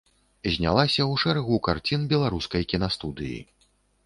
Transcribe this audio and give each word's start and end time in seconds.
Знялася 0.53 1.03
ў 1.11 1.21
шэрагу 1.23 1.59
карцін 1.67 2.09
беларускай 2.15 2.67
кінастудыі. 2.75 3.39